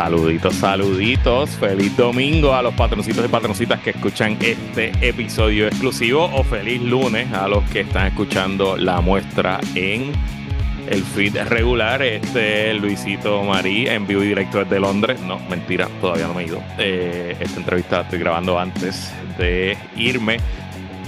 Saluditos, 0.00 0.54
saluditos. 0.54 1.50
Feliz 1.50 1.94
domingo 1.94 2.54
a 2.54 2.62
los 2.62 2.72
patroncitos 2.72 3.22
y 3.22 3.28
patroncitas 3.28 3.80
que 3.80 3.90
escuchan 3.90 4.38
este 4.40 4.92
episodio 5.06 5.66
exclusivo 5.66 6.24
o 6.24 6.42
feliz 6.42 6.80
lunes 6.80 7.30
a 7.34 7.46
los 7.46 7.62
que 7.68 7.80
están 7.80 8.06
escuchando 8.06 8.78
la 8.78 9.02
muestra 9.02 9.60
en 9.74 10.12
el 10.88 11.02
feed 11.02 11.36
regular. 11.48 12.00
Este 12.00 12.72
Luisito 12.72 13.42
Marí 13.42 13.88
en 13.88 14.06
vivo 14.06 14.22
y 14.22 14.28
directo 14.28 14.60
desde 14.60 14.80
Londres. 14.80 15.20
No, 15.20 15.38
mentira, 15.50 15.86
todavía 16.00 16.28
no 16.28 16.32
me 16.32 16.44
he 16.44 16.46
ido. 16.46 16.62
Eh, 16.78 17.36
esta 17.38 17.60
entrevista 17.60 17.96
la 17.96 18.02
estoy 18.04 18.20
grabando 18.20 18.58
antes 18.58 19.12
de 19.36 19.76
irme 19.96 20.38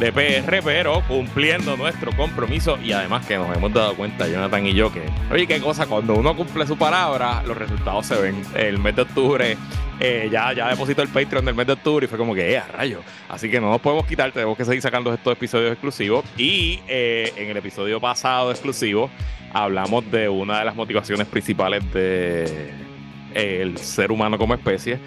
de 0.02 0.12
PR, 0.12 0.61
pero 0.65 1.01
cumpliendo 1.06 1.77
nuestro 1.77 2.11
compromiso 2.16 2.77
y 2.83 2.91
además 2.91 3.24
que 3.24 3.37
nos 3.37 3.56
hemos 3.56 3.73
dado 3.73 3.95
cuenta, 3.95 4.27
Jonathan 4.27 4.66
y 4.66 4.75
yo, 4.75 4.92
que, 4.92 5.05
oye, 5.30 5.47
qué 5.47 5.61
cosa, 5.61 5.87
cuando 5.87 6.16
uno 6.16 6.34
cumple 6.34 6.66
su 6.66 6.77
palabra, 6.77 7.41
los 7.47 7.56
resultados 7.56 8.06
se 8.06 8.16
ven. 8.16 8.42
El 8.56 8.80
mes 8.80 8.97
de 8.97 9.02
octubre 9.02 9.56
eh, 10.01 10.28
ya, 10.28 10.52
ya 10.55 10.70
depositó 10.70 11.02
el 11.02 11.09
Patreon 11.09 11.45
del 11.45 11.55
mes 11.55 11.69
de 11.69 11.75
octubre 11.75 12.05
y 12.05 12.09
fue 12.09 12.19
como 12.19 12.34
que, 12.34 12.52
eh, 12.52 12.59
a 12.59 12.66
rayo. 12.66 13.00
Así 13.28 13.48
que 13.48 13.61
no 13.61 13.70
nos 13.70 13.81
podemos 13.81 14.05
quitar, 14.05 14.33
tenemos 14.33 14.56
que 14.56 14.64
seguir 14.64 14.83
sacando 14.83 15.14
estos 15.14 15.34
episodios 15.34 15.70
exclusivos. 15.70 16.25
Y 16.37 16.81
eh, 16.89 17.33
en 17.37 17.50
el 17.50 17.56
episodio 17.56 18.00
pasado 18.00 18.50
exclusivo 18.50 19.09
hablamos 19.53 20.11
de 20.11 20.28
una 20.28 20.59
de 20.59 20.64
las 20.64 20.75
motivaciones 20.75 21.28
principales 21.28 21.84
de 21.92 22.72
el 23.34 23.78
ser 23.78 24.11
humano 24.11 24.37
como 24.37 24.53
especie 24.55 24.98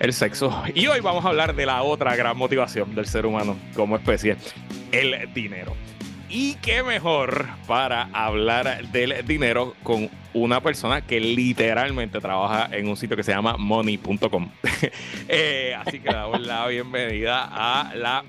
el 0.00 0.12
sexo. 0.12 0.62
Y 0.74 0.86
hoy 0.86 1.00
vamos 1.00 1.24
a 1.24 1.28
hablar 1.28 1.54
de 1.54 1.66
la 1.66 1.82
otra 1.82 2.16
gran 2.16 2.36
motivación 2.36 2.94
del 2.94 3.06
ser 3.06 3.26
humano 3.26 3.56
como 3.74 3.96
especie, 3.96 4.36
el 4.92 5.32
dinero. 5.32 5.74
Y 6.28 6.54
qué 6.56 6.82
mejor 6.82 7.46
para 7.66 8.08
hablar 8.12 8.88
del 8.88 9.24
dinero 9.24 9.74
con 9.82 10.10
una 10.32 10.60
persona 10.60 11.02
que 11.02 11.20
literalmente 11.20 12.20
trabaja 12.20 12.68
en 12.76 12.88
un 12.88 12.96
sitio 12.96 13.16
que 13.16 13.22
se 13.22 13.32
llama 13.32 13.56
money.com. 13.56 14.50
Eh, 15.28 15.74
así 15.74 16.00
que 16.00 16.12
damos 16.12 16.40
la 16.40 16.66
bienvenida 16.66 17.48
a 17.50 17.94
la 17.94 18.24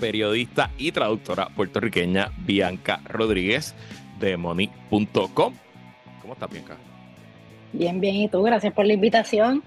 periodista 0.00 0.70
y 0.76 0.90
traductora 0.90 1.48
puertorriqueña 1.50 2.32
Bianca 2.38 3.00
Rodríguez 3.04 3.74
de 4.18 4.36
money.com. 4.36 5.54
¿Cómo 6.20 6.32
estás, 6.32 6.50
Bianca? 6.50 6.76
Bien, 7.72 8.00
bien. 8.00 8.16
¿Y 8.16 8.28
tú? 8.28 8.42
Gracias 8.42 8.72
por 8.72 8.86
la 8.86 8.94
invitación. 8.94 9.62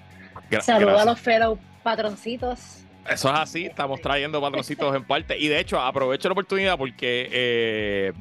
Saludos 0.62 1.02
a 1.02 1.06
los 1.06 1.20
fellow 1.20 1.58
patroncitos. 1.84 2.84
Eso 3.10 3.34
es 3.34 3.40
así, 3.40 3.66
estamos 3.66 4.00
trayendo 4.00 4.40
patroncitos 4.40 4.96
en 4.96 5.04
parte. 5.04 5.38
Y 5.38 5.48
de 5.48 5.60
hecho, 5.60 5.80
aprovecho 5.80 6.28
la 6.30 6.34
oportunidad 6.34 6.78
porque 6.78 7.30
eh, 7.32 8.14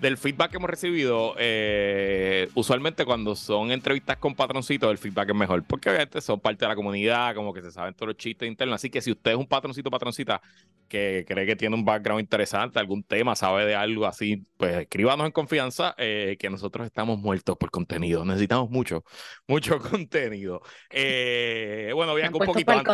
del 0.00 0.16
feedback 0.16 0.50
que 0.52 0.56
hemos 0.58 0.70
recibido, 0.70 1.34
eh, 1.38 2.48
usualmente 2.54 3.04
cuando 3.04 3.34
son 3.34 3.72
entrevistas 3.72 4.16
con 4.16 4.34
patroncitos, 4.34 4.90
el 4.90 4.98
feedback 4.98 5.30
es 5.30 5.34
mejor, 5.34 5.64
porque 5.64 5.90
obviamente 5.90 6.20
son 6.20 6.40
parte 6.40 6.64
de 6.64 6.68
la 6.68 6.76
comunidad, 6.76 7.34
como 7.34 7.52
que 7.52 7.62
se 7.62 7.72
saben 7.72 7.94
todos 7.94 8.08
los 8.08 8.16
chistes 8.16 8.48
internos. 8.48 8.76
Así 8.76 8.90
que 8.90 9.00
si 9.00 9.10
usted 9.10 9.32
es 9.32 9.36
un 9.36 9.46
patroncito 9.46 9.90
patroncita 9.90 10.40
que 10.88 11.24
cree 11.26 11.46
que 11.46 11.56
tiene 11.56 11.74
un 11.74 11.84
background 11.84 12.20
interesante, 12.20 12.78
algún 12.78 13.02
tema, 13.02 13.34
sabe 13.34 13.66
de 13.66 13.74
algo 13.74 14.06
así, 14.06 14.44
pues 14.56 14.76
escríbanos 14.76 15.26
en 15.26 15.32
confianza, 15.32 15.94
eh, 15.98 16.36
que 16.38 16.48
nosotros 16.48 16.86
estamos 16.86 17.18
muertos 17.18 17.56
por 17.56 17.70
contenido. 17.70 18.24
Necesitamos 18.24 18.70
mucho, 18.70 19.04
mucho 19.46 19.78
contenido. 19.90 20.62
Eh, 20.90 21.90
bueno, 21.94 22.14
bien, 22.14 22.32
un 22.32 22.38
poquito. 22.38 22.66
Para 22.66 22.84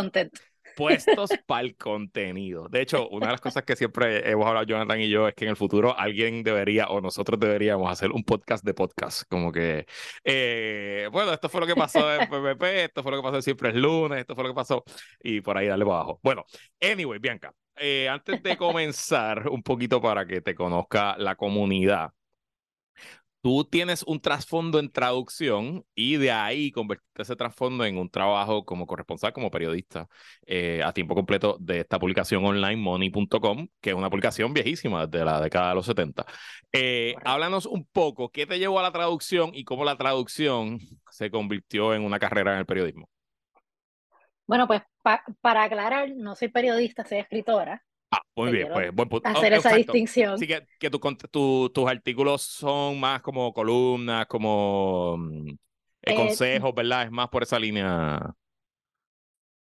puestos 0.77 1.31
para 1.47 1.63
el 1.63 1.77
contenido. 1.77 2.69
De 2.69 2.81
hecho, 2.81 3.09
una 3.09 3.27
de 3.27 3.33
las 3.33 3.41
cosas 3.41 3.65
que 3.65 3.77
siempre 3.77 4.31
hemos 4.31 4.47
hablado 4.47 4.67
Jonathan 4.67 5.01
y 5.01 5.09
yo 5.09 5.29
es 5.29 5.35
que 5.35 5.45
en 5.45 5.51
el 5.51 5.57
futuro 5.57 5.97
alguien 5.99 6.43
debería 6.43 6.89
o 6.89 7.01
nosotros 7.01 7.39
deberíamos 7.39 7.91
hacer 7.91 8.11
un 8.11 8.25
podcast 8.25 8.65
de 8.65 8.75
podcast. 8.75 9.23
Como 9.29 9.53
que, 9.53 9.87
eh, 10.25 11.09
bueno, 11.13 11.33
esto 11.33 11.49
fue 11.49 11.61
lo 11.61 11.67
que 11.67 11.75
pasó 11.75 12.13
en 12.15 12.29
PPP, 12.29 12.63
esto 12.85 13.03
fue 13.03 13.13
lo 13.13 13.19
que 13.19 13.23
pasó 13.23 13.43
Siempre 13.43 13.71
es 13.71 13.77
lunes, 13.77 14.21
esto 14.21 14.35
fue 14.35 14.45
lo 14.45 14.51
que 14.51 14.55
pasó 14.55 14.85
y 15.23 15.41
por 15.41 15.59
ahí 15.59 15.67
darle 15.67 15.85
para 15.85 15.97
abajo. 15.99 16.21
Bueno, 16.23 16.45
anyway, 16.81 17.19
Bianca, 17.19 17.53
eh, 17.77 18.09
antes 18.09 18.43
de 18.43 18.57
comenzar 18.57 19.49
un 19.49 19.63
poquito 19.63 20.01
para 20.01 20.27
que 20.27 20.41
te 20.41 20.55
conozca 20.55 21.17
la 21.19 21.35
comunidad, 21.35 22.11
tú 23.45 23.63
tienes 23.63 24.03
un 24.05 24.23
trasfondo 24.23 24.79
en 24.79 24.91
traducción 24.91 25.85
y 25.95 26.17
de 26.17 26.33
ahí 26.33 26.73
convertiste 26.73 27.21
ese 27.21 27.37
trasfondo 27.37 27.85
en 27.85 27.99
un 27.99 28.09
trabajo 28.09 28.65
como 28.65 28.87
corresponsal, 28.87 29.35
como 29.35 29.51
periodista 29.51 30.09
eh, 30.47 30.81
a 30.83 30.95
tiempo 30.95 31.15
completo 31.15 31.59
de 31.61 31.81
esta 31.81 31.99
publicación 31.99 32.43
online, 32.43 32.77
money.com, 32.77 33.69
que 33.83 33.91
es 33.91 33.97
una 33.97 34.09
publicación 34.09 34.55
viejísima 34.55 35.07
desde 35.07 35.27
la 35.27 35.43
década 35.43 35.69
de 35.69 35.75
los 35.75 35.85
70. 35.85 36.25
Eh, 36.73 37.17
háblanos 37.23 37.67
un 37.67 37.85
poco, 37.85 38.31
¿qué 38.31 38.47
te 38.47 38.59
llevó 38.59 38.81
a 38.81 38.83
la 38.83 38.93
traducción 38.93 39.51
y 39.53 39.65
cómo 39.65 39.85
la 39.85 39.99
traducción 39.99 40.79
se 41.11 41.31
convirtió 41.31 41.93
en 41.93 42.03
una 42.03 42.19
carrera 42.19 42.55
en 42.55 42.61
el 42.61 42.67
periodismo? 42.67 43.11
Bueno, 44.47 44.67
pues 44.67 44.81
para 45.43 45.65
aclarar, 45.65 46.09
no 46.17 46.35
soy 46.35 46.49
periodista, 46.49 47.05
soy 47.05 47.19
escritora. 47.19 47.85
Ah, 48.15 48.23
muy 48.37 48.53
bien, 48.53 48.69
pues 48.73 48.95
buen 48.95 49.09
punto. 49.09 49.29
Hacer 49.29 49.53
esa 49.55 49.75
distinción. 49.75 50.35
Así 50.35 50.47
que, 50.47 50.67
que 50.79 50.91
tus 50.91 51.89
artículos 51.89 52.43
son 52.43 53.01
más 53.01 53.23
como 53.23 53.53
columnas, 53.53 54.27
como 54.27 55.17
mm, 55.19 55.49
eh, 55.49 55.57
eh, 56.03 56.15
consejos, 56.15 56.75
¿verdad? 56.75 57.05
Es 57.05 57.11
más 57.11 57.29
por 57.29 57.43
esa 57.43 57.59
línea. 57.59 58.35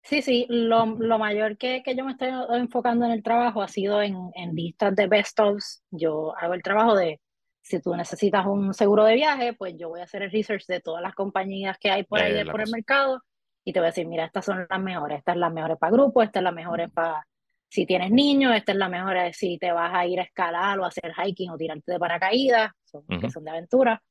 Sí, 0.03 0.21
sí, 0.21 0.45
lo, 0.49 0.85
lo 0.85 1.17
mayor 1.17 1.57
que, 1.57 1.81
que, 1.81 1.95
yo 1.95 2.03
me 2.03 2.11
estoy 2.11 2.29
enfocando 2.57 3.05
en 3.05 3.11
el 3.11 3.23
trabajo 3.23 3.61
ha 3.61 3.69
sido 3.69 4.01
en, 4.01 4.17
en 4.35 4.53
listas 4.53 4.93
de 4.95 5.07
best 5.07 5.39
ofs. 5.39 5.81
Yo 5.91 6.35
hago 6.37 6.53
el 6.53 6.61
trabajo 6.61 6.95
de, 6.95 7.21
si 7.61 7.79
tú 7.79 7.95
necesitas 7.95 8.45
un 8.45 8.73
seguro 8.73 9.05
de 9.05 9.15
viaje, 9.15 9.53
pues 9.53 9.75
yo 9.77 9.89
voy 9.89 10.01
a 10.01 10.03
hacer 10.03 10.21
el 10.23 10.31
research 10.31 10.65
de 10.67 10.81
todas 10.81 11.01
las 11.01 11.15
compañías 11.15 11.77
que 11.79 11.89
hay 11.89 12.03
por 12.03 12.19
ahí 12.19 12.43
por 12.43 12.61
el 12.61 12.69
mercado 12.69 13.23
y 13.63 13.71
te 13.71 13.79
voy 13.79 13.87
a 13.87 13.91
decir, 13.91 14.05
mira, 14.05 14.25
estas 14.25 14.43
son 14.43 14.67
las 14.69 14.81
mejores, 14.81 15.19
estas 15.19 15.35
son 15.35 15.39
las 15.39 15.53
mejores 15.53 15.77
para 15.77 15.93
grupos, 15.93 16.25
estas 16.25 16.41
son 16.41 16.43
las 16.45 16.53
mejores 16.53 16.91
para 16.91 17.25
si 17.73 17.87
tienes 17.87 18.11
niños, 18.11 18.55
esta 18.55 18.71
es 18.71 18.77
la 18.77 18.87
mejor 18.87 19.17
si 19.33 19.57
te 19.57 19.71
vas 19.71 19.91
a 19.95 20.05
ir 20.05 20.19
a 20.19 20.23
escalar 20.23 20.79
o 20.79 20.85
a 20.85 20.89
hacer 20.89 21.11
hiking 21.11 21.49
o 21.49 21.57
tirarte 21.57 21.93
de 21.93 21.97
paracaídas, 21.97 22.71
son, 22.83 23.03
que 23.19 23.31
son 23.31 23.43
de 23.43 23.49
aventura. 23.49 24.03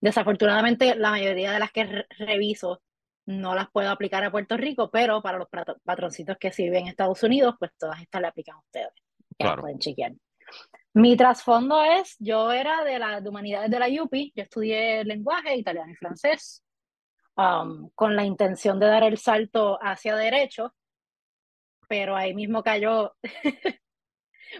Desafortunadamente, 0.00 0.94
la 0.94 1.10
mayoría 1.10 1.50
de 1.50 1.58
las 1.58 1.72
que 1.72 2.06
reviso 2.20 2.80
no 3.26 3.56
las 3.56 3.68
puedo 3.72 3.90
aplicar 3.90 4.22
a 4.22 4.30
Puerto 4.30 4.56
Rico, 4.56 4.92
pero 4.92 5.20
para 5.22 5.38
los 5.38 5.48
patroncitos 5.82 6.36
que 6.38 6.52
sirven 6.52 6.82
en 6.82 6.86
Estados 6.90 7.20
Unidos, 7.24 7.56
pues 7.58 7.72
todas 7.76 8.00
estas 8.00 8.20
le 8.20 8.28
aplican 8.28 8.54
a 8.54 8.60
ustedes. 8.60 8.92
Claro. 9.36 9.62
pueden 9.62 9.80
chequear. 9.80 10.12
Mi 10.94 11.16
trasfondo 11.16 11.82
es, 11.82 12.14
yo 12.20 12.52
era 12.52 12.84
de 12.84 13.00
las 13.00 13.26
humanidades 13.26 13.72
de 13.72 13.78
la 13.80 13.88
UPI, 13.88 14.32
yo 14.36 14.44
estudié 14.44 15.04
lenguaje 15.04 15.56
italiano 15.56 15.90
y 15.90 15.96
francés, 15.96 16.62
um, 17.36 17.90
con 17.96 18.14
la 18.14 18.22
intención 18.22 18.78
de 18.78 18.86
dar 18.86 19.02
el 19.02 19.18
salto 19.18 19.80
hacia 19.82 20.14
derecho, 20.14 20.72
pero 21.90 22.16
ahí 22.16 22.32
mismo 22.34 22.62
cayó. 22.62 23.16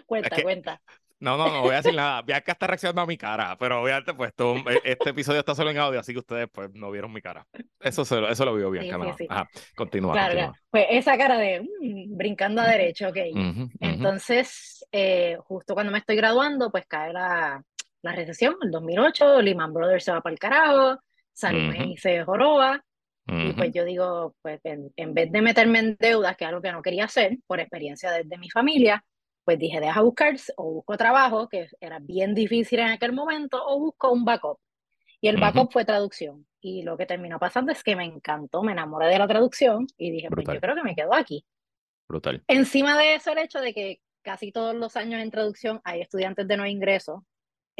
cuenta, 0.05 0.41
cuenta. 0.43 0.81
No, 1.17 1.37
no, 1.37 1.47
no 1.49 1.61
voy 1.61 1.71
a 1.71 1.77
decir 1.77 1.95
nada. 1.95 2.21
Bianca 2.23 2.51
está 2.51 2.67
reaccionando 2.67 3.01
a 3.01 3.05
mi 3.05 3.15
cara, 3.15 3.55
pero 3.57 3.81
obviamente, 3.81 4.13
pues 4.13 4.33
e, 4.37 4.81
este 4.83 5.11
episodio 5.11 5.39
está 5.39 5.55
solo 5.55 5.69
en 5.69 5.77
audio, 5.77 6.01
así 6.01 6.11
que 6.11 6.19
ustedes 6.19 6.49
pues 6.51 6.73
no 6.73 6.91
vieron 6.91 7.13
mi 7.13 7.21
cara. 7.21 7.47
Eso, 7.79 8.01
eso 8.01 8.45
lo 8.45 8.53
vio 8.53 8.69
Bianca. 8.69 9.15
Ajá, 9.29 9.49
continúa. 9.77 10.11
Claro, 10.11 10.53
Pues 10.69 10.87
esa 10.89 11.17
cara 11.17 11.37
de 11.37 11.61
mm, 11.61 12.17
brincando 12.17 12.61
a 12.61 12.67
derecho, 12.67 13.07
ok. 13.07 13.17
Entonces, 13.79 14.85
eh, 14.91 15.37
justo 15.45 15.73
cuando 15.73 15.93
me 15.93 15.99
estoy 15.99 16.17
graduando, 16.17 16.69
pues 16.69 16.85
cae 16.85 17.13
la, 17.13 17.63
la 18.01 18.11
recesión, 18.11 18.57
el 18.61 18.71
2008, 18.71 19.41
Lehman 19.41 19.71
Brothers 19.71 20.03
se 20.03 20.11
va 20.11 20.19
para 20.19 20.33
el 20.33 20.39
carajo, 20.39 20.99
Salomé 21.31 21.95
se 21.97 22.25
joroba, 22.25 22.83
y 23.27 23.53
pues 23.53 23.71
yo 23.73 23.85
digo, 23.85 24.35
pues 24.41 24.59
en, 24.63 25.13
vez 25.13 25.31
de 25.31 25.41
meterme 25.41 25.79
en 25.79 25.97
deudas, 25.99 26.35
que 26.35 26.43
es 26.43 26.49
algo 26.49 26.61
que 26.61 26.71
no 26.71 26.81
quería 26.81 27.05
hacer 27.05 27.37
por 27.47 27.59
experiencia 27.59 28.11
desde 28.11 28.37
mi 28.37 28.49
familia, 28.49 29.05
pues 29.45 29.57
dije, 29.57 29.79
deja 29.79 30.01
buscar 30.01 30.35
o 30.57 30.73
busco 30.73 30.97
trabajo, 30.97 31.47
que 31.47 31.67
era 31.79 31.99
bien 31.99 32.33
difícil 32.33 32.79
en 32.79 32.87
aquel 32.87 33.13
momento, 33.13 33.63
o 33.65 33.79
busco 33.79 34.11
un 34.11 34.25
backup. 34.25 34.59
Y 35.21 35.27
el 35.27 35.37
backup 35.37 35.71
fue 35.71 35.85
traducción. 35.85 36.47
Y 36.59 36.83
lo 36.83 36.97
que 36.97 37.05
terminó 37.05 37.39
pasando 37.39 37.71
es 37.71 37.83
que 37.83 37.95
me 37.95 38.05
encantó, 38.05 38.63
me 38.63 38.71
enamoré 38.71 39.07
de 39.07 39.19
la 39.19 39.27
traducción 39.27 39.87
y 39.97 40.11
dije, 40.11 40.29
pues 40.29 40.45
yo 40.47 40.59
creo 40.59 40.75
que 40.75 40.83
me 40.83 40.95
quedo 40.95 41.13
aquí. 41.13 41.45
Brutal. 42.07 42.43
Encima 42.47 42.97
de 42.97 43.15
eso, 43.15 43.31
el 43.31 43.37
hecho 43.37 43.61
de 43.61 43.73
que 43.73 44.01
casi 44.21 44.51
todos 44.51 44.75
los 44.75 44.95
años 44.97 45.21
en 45.21 45.31
traducción 45.31 45.79
hay 45.83 46.01
estudiantes 46.01 46.47
de 46.47 46.57
no 46.57 46.67
ingreso 46.67 47.25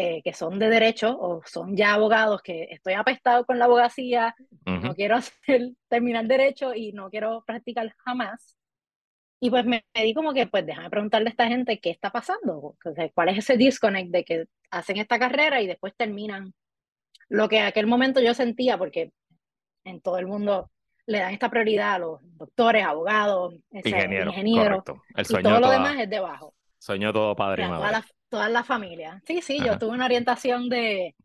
eh, 0.04 0.24
que 0.24 0.34
son 0.34 0.58
de 0.58 0.68
derecho 0.68 1.16
o 1.16 1.44
son 1.46 1.78
ya 1.78 1.94
abogados 1.94 2.42
que 2.42 2.64
estoy 2.72 2.94
apestado 2.94 3.46
con 3.46 3.60
la 3.60 3.66
abogacía, 3.66 4.36
no 4.66 4.96
quiero 4.96 5.16
hacer, 5.18 5.74
terminar 5.90 6.26
derecho 6.26 6.74
y 6.74 6.92
no 6.92 7.12
quiero 7.12 7.44
practicar 7.46 7.94
jamás. 8.04 8.58
Y 9.40 9.52
pues 9.52 9.64
me, 9.64 9.86
di 9.94 10.16
como 10.16 10.34
que, 10.34 10.48
pues 10.48 10.66
déjame 10.66 10.90
preguntarle 10.90 11.28
a 11.28 11.30
esta 11.30 11.48
gente 11.48 11.80
qué 11.80 11.92
está 11.92 12.10
pasando, 12.10 12.76
cuál 13.14 13.30
es 13.30 13.38
ese 13.38 13.58
disconnect 13.58 14.10
de 14.10 14.24
que 14.24 14.46
hacen 14.72 14.98
esta 14.98 15.20
carrera 15.20 15.62
y 15.62 15.68
después 15.68 15.94
terminan 15.96 16.56
lo 17.30 17.48
que 17.48 17.60
en 17.60 17.66
aquel 17.66 17.86
momento 17.86 18.22
yo 18.22 18.34
sentía, 18.34 18.80
porque 18.80 19.12
en 19.84 20.02
todo 20.02 20.18
el 20.18 20.26
mundo 20.26 20.72
le 21.06 21.20
dan 21.20 21.32
esta 21.32 21.52
prioridad 21.52 21.94
a 21.94 22.00
los 22.00 22.20
doctores, 22.38 22.84
abogados, 22.84 23.54
ingenieros, 23.70 24.34
ingeniero, 24.34 24.84
y 25.16 25.44
todo 25.44 25.60
lo 25.60 25.70
demás 25.70 26.00
es 26.00 26.10
debajo. 26.10 26.56
Sueño 26.82 27.14
todo 27.14 27.36
padre 27.36 27.66
y 27.66 27.68
madre 27.68 28.02
toda 28.28 28.50
la 28.50 28.64
familia. 28.64 29.22
Sí, 29.28 29.42
sí, 29.42 29.60
yo 29.64 29.78
tuve 29.78 29.92
una 29.92 30.06
orientación 30.06 30.70
de, 30.70 31.16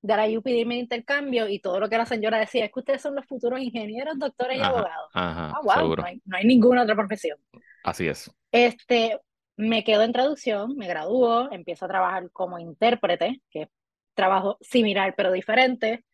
de 0.00 0.16
la 0.16 0.26
UP 0.26 0.44
de 0.44 0.60
intercambio 0.60 1.46
y 1.46 1.60
todo 1.60 1.78
lo 1.78 1.90
que 1.90 1.98
la 1.98 2.06
señora 2.06 2.38
decía 2.38 2.64
es 2.64 2.72
que 2.72 2.80
ustedes 2.80 3.02
son 3.02 3.14
los 3.14 3.26
futuros 3.26 3.60
ingenieros, 3.60 4.18
doctores 4.18 4.58
y 4.58 4.62
abogados. 4.62 5.10
Ajá, 5.12 5.52
ah, 5.54 5.60
wow, 5.62 5.94
no 5.94 6.04
hay, 6.04 6.22
no 6.24 6.36
hay, 6.38 6.44
ninguna 6.46 6.82
otra 6.82 6.96
profesión. 6.96 7.38
Así 7.84 8.08
es. 8.08 8.34
Este, 8.50 9.20
me 9.56 9.84
quedo 9.84 10.02
en 10.02 10.12
traducción, 10.14 10.74
me 10.74 10.88
gradúo, 10.88 11.52
empiezo 11.52 11.84
a 11.84 11.88
trabajar 11.88 12.30
como 12.32 12.58
intérprete, 12.58 13.42
que 13.50 13.62
es 13.62 13.68
trabajo 14.14 14.56
similar 14.62 15.14
pero 15.14 15.32
diferente, 15.32 16.04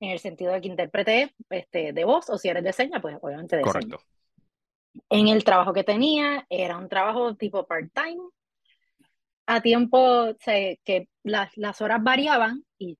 en 0.00 0.10
el 0.10 0.20
sentido 0.20 0.54
de 0.54 0.62
que 0.62 0.68
intérprete 0.68 1.34
este, 1.50 1.92
de 1.92 2.04
voz, 2.04 2.30
o 2.30 2.38
si 2.38 2.48
eres 2.48 2.64
de 2.64 2.72
señas, 2.72 3.02
pues 3.02 3.18
obviamente 3.20 3.56
de 3.56 3.62
Correcto. 3.62 4.00
En 5.10 5.28
el 5.28 5.44
trabajo 5.44 5.74
que 5.74 5.84
tenía, 5.84 6.46
era 6.48 6.78
un 6.78 6.88
trabajo 6.88 7.36
tipo 7.36 7.66
part-time, 7.66 8.22
a 9.48 9.62
tiempo 9.62 10.36
que 10.44 11.08
las, 11.22 11.56
las 11.56 11.80
horas 11.80 12.02
variaban 12.02 12.64
y 12.78 12.98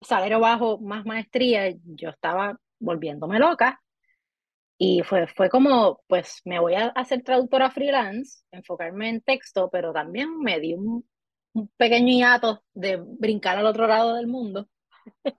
salario 0.00 0.40
bajo 0.40 0.80
más 0.80 1.06
maestría, 1.06 1.72
yo 1.84 2.10
estaba 2.10 2.58
volviéndome 2.80 3.38
loca. 3.38 3.80
Y 4.76 5.02
fue, 5.04 5.28
fue 5.28 5.48
como, 5.48 6.00
pues 6.08 6.40
me 6.44 6.58
voy 6.58 6.74
a 6.74 6.86
hacer 6.88 7.22
traductora 7.22 7.70
freelance, 7.70 8.42
enfocarme 8.50 9.08
en 9.08 9.20
texto, 9.20 9.70
pero 9.70 9.92
también 9.92 10.36
me 10.40 10.58
di 10.58 10.74
un, 10.74 11.08
pequeño 11.76 12.08
hiato 12.08 12.64
de 12.74 12.96
brincar 12.96 13.56
al 13.56 13.66
otro 13.66 13.86
lado 13.86 14.16
del 14.16 14.26
mundo. 14.26 14.68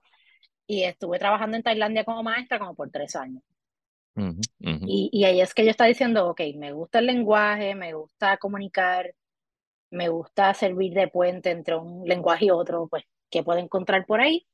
y 0.67 0.83
estuve 0.83 1.19
trabajando 1.19 1.57
en 1.57 1.63
Tailandia 1.63 2.05
como 2.05 2.23
maestra 2.23 2.59
como 2.59 2.75
por 2.75 2.89
tres 2.89 3.17
años. 3.17 3.43
Y, 4.59 5.09
y 5.11 5.25
ahí 5.25 5.41
es 5.41 5.53
que 5.53 5.65
yo 5.65 5.71
estaba 5.71 5.89
diciendo, 5.89 6.29
ok, 6.29 6.39
me 6.55 6.71
gusta 6.71 6.99
el 6.99 7.07
lenguaje, 7.07 7.75
me 7.75 7.93
gusta 7.93 8.37
comunicar, 8.37 9.13
me 9.93 10.09
gusta 10.09 10.53
servir 10.53 10.93
de 10.93 11.07
puente 11.07 11.51
entre 11.51 11.75
un 11.77 12.05
lenguaje 12.07 12.45
y 12.45 12.51
otro, 12.51 12.87
pues, 12.87 13.03
que 13.29 13.43
puedo 13.43 13.59
encontrar 13.59 14.05
por 14.05 14.21
ahí. 14.21 14.47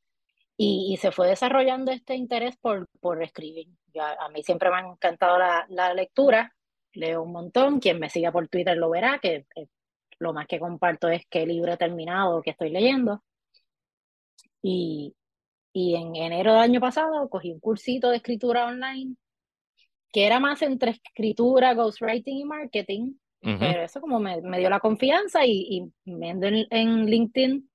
Y, 0.58 0.98
se 1.02 1.12
fue 1.12 1.30
desarrollando 1.30 1.92
este 1.92 2.16
interés 2.16 2.58
por, 2.58 2.90
por 3.00 3.24
escribir. 3.24 3.70
a 3.96 4.30
mí 4.30 4.44
siempre 4.44 4.70
me 4.70 4.76
ha 4.78 4.80
encantado 4.82 5.38
la, 5.40 5.66
la, 5.70 5.94
lectura, 5.94 6.54
leo 6.94 7.24
un 7.24 7.32
montón, 7.32 7.80
quien 7.80 8.00
me 8.00 8.10
siga 8.10 8.32
por 8.32 8.50
Twitter 8.50 8.78
lo 8.78 8.90
verá, 8.90 9.20
que 9.20 9.46
lo 10.20 10.34
más 10.34 10.48
que 10.48 10.60
comparto 10.60 11.08
es 11.10 11.26
qué 11.30 11.46
libro 11.46 11.74
he 11.74 11.78
terminado, 11.78 12.42
que 12.42 12.52
estoy 12.52 12.72
leyendo. 12.72 13.24
Y, 14.62 15.16
y 15.72 15.96
en 15.96 16.16
enero 16.16 16.54
del 16.54 16.62
año 16.62 16.82
pasado 16.82 17.30
cogí 17.30 17.52
un 17.54 17.62
cursito 17.62 18.10
de 18.10 18.18
escritura 18.18 18.66
online, 18.68 19.16
que 20.12 20.26
era 20.26 20.42
más 20.42 20.62
entre 20.62 20.92
escritura, 20.92 21.74
ghostwriting 21.74 22.38
y 22.40 22.46
marketing, 22.46 23.14
pero 23.42 23.84
eso 23.84 24.02
como 24.02 24.20
me, 24.20 24.42
me, 24.42 24.60
dio 24.60 24.70
la 24.70 24.80
confianza 24.80 25.46
y, 25.46 25.92
y 26.06 26.12
viendo 26.12 26.48
en, 26.48 26.68
en, 26.70 27.06
LinkedIn 27.06 27.70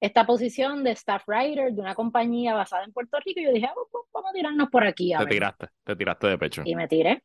esta 0.00 0.26
posición 0.26 0.84
de 0.84 0.92
staff 0.92 1.24
writer 1.26 1.72
de 1.72 1.80
una 1.80 1.94
compañía 1.94 2.54
basada 2.54 2.84
en 2.84 2.92
Puerto 2.92 3.18
Rico, 3.24 3.40
y 3.40 3.44
yo 3.44 3.52
dije, 3.52 3.66
ah, 3.66 3.72
pues, 3.74 3.86
pues, 3.90 4.04
vamos 4.12 4.30
a 4.30 4.32
tirarnos 4.32 4.68
por 4.68 4.86
aquí. 4.86 5.12
te 5.18 5.26
tiraste, 5.26 5.68
te 5.82 5.96
tiraste 5.96 6.26
de 6.28 6.38
pecho. 6.38 6.62
Y 6.64 6.76
me 6.76 6.86
tiré. 6.86 7.22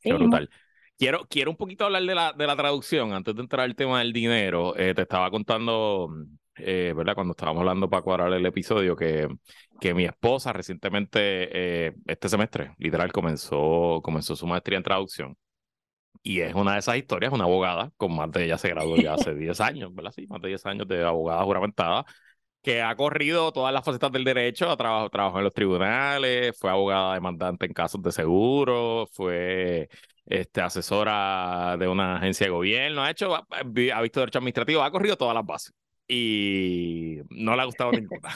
Qué 0.00 0.12
brutal. 0.12 0.48
Quiero, 0.98 1.26
quiero 1.30 1.50
un 1.50 1.56
poquito 1.56 1.86
hablar 1.86 2.02
de 2.02 2.14
la, 2.14 2.32
de 2.34 2.46
la 2.46 2.56
traducción 2.56 3.14
antes 3.14 3.34
de 3.34 3.40
entrar 3.40 3.64
al 3.64 3.74
tema 3.74 4.00
del 4.00 4.12
dinero. 4.12 4.76
Eh, 4.76 4.92
te 4.94 5.02
estaba 5.02 5.30
contando, 5.30 6.10
eh, 6.56 6.92
¿verdad? 6.94 7.14
Cuando 7.14 7.30
estábamos 7.30 7.60
hablando 7.60 7.88
para 7.88 8.02
cuadrar 8.02 8.32
el 8.34 8.44
episodio, 8.44 8.94
que, 8.96 9.26
que 9.80 9.94
mi 9.94 10.04
esposa 10.04 10.52
recientemente, 10.52 11.86
eh, 11.86 11.94
este 12.06 12.28
semestre, 12.28 12.74
literal, 12.76 13.12
comenzó, 13.12 14.00
comenzó 14.02 14.36
su 14.36 14.46
maestría 14.46 14.76
en 14.76 14.84
traducción. 14.84 15.36
Y 16.22 16.40
es 16.40 16.54
una 16.54 16.74
de 16.74 16.80
esas 16.80 16.96
historias, 16.96 17.32
una 17.32 17.44
abogada, 17.44 17.92
con 17.96 18.14
más 18.14 18.30
de 18.30 18.44
ella 18.44 18.58
se 18.58 18.68
graduó 18.68 18.96
ya 18.96 19.14
hace 19.14 19.34
10 19.34 19.60
años, 19.60 19.94
¿verdad? 19.94 20.12
Sí, 20.14 20.26
más 20.28 20.40
de 20.42 20.48
10 20.48 20.66
años 20.66 20.86
de 20.86 21.02
abogada 21.04 21.42
juramentada, 21.44 22.04
que 22.62 22.82
ha 22.82 22.94
corrido 22.96 23.52
todas 23.52 23.72
las 23.72 23.84
facetas 23.84 24.12
del 24.12 24.24
derecho, 24.24 24.70
ha 24.70 24.76
trabajado, 24.76 25.10
trabajó 25.10 25.38
en 25.38 25.44
los 25.44 25.54
tribunales, 25.54 26.58
fue 26.58 26.70
abogada 26.70 27.14
demandante 27.14 27.66
en 27.66 27.72
casos 27.72 28.02
de 28.02 28.12
seguro, 28.12 29.08
fue 29.12 29.88
este, 30.26 30.60
asesora 30.62 31.76
de 31.78 31.88
una 31.88 32.16
agencia 32.16 32.46
de 32.46 32.50
gobierno, 32.52 33.02
ha 33.02 33.10
hecho, 33.10 33.34
ha 33.36 34.02
visto 34.02 34.20
derecho 34.20 34.38
administrativo, 34.38 34.82
ha 34.82 34.90
corrido 34.90 35.16
todas 35.16 35.34
las 35.34 35.46
bases 35.46 35.74
y 36.12 37.18
no 37.30 37.54
le 37.54 37.62
ha 37.62 37.64
gustado 37.66 37.92
ninguna. 37.92 38.34